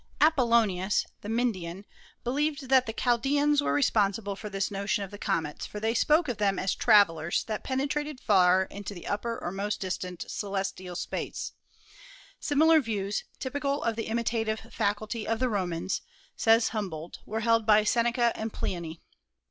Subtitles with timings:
[0.19, 1.85] Apollonius, the Myndian,
[2.23, 6.27] believed that the Chaldeans were responsible for this notion of the comets; for they spoke
[6.27, 10.95] of them as trav elers that penetrated far into the upper or most distant celestial
[10.95, 11.51] space.
[12.39, 16.01] Similar views, typical of the imitative faculty of the Romans,
[16.35, 19.01] says Humboldt, were held by Seneca and Pliny.